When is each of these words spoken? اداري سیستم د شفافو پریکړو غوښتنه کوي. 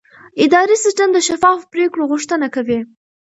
اداري 0.43 0.75
سیستم 0.85 1.09
د 1.13 1.17
شفافو 1.27 1.69
پریکړو 1.73 2.09
غوښتنه 2.11 2.47
کوي. 2.55 2.79